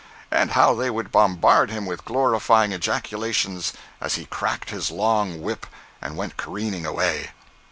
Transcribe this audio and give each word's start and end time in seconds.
And 0.31 0.53
how 0.53 0.73
they 0.73 0.89
would 0.89 1.11
bombard 1.11 1.69
him 1.69 1.85
with 1.85 2.05
glorifying 2.05 2.71
ejaculations 2.71 3.71
as 4.01 4.15
he 4.15 4.25
cracked 4.25 4.71
his 4.71 4.89
long 4.89 5.43
whip 5.43 5.67
and 6.01 6.17
went 6.17 6.37
careering 6.37 6.87
away. 6.87 7.29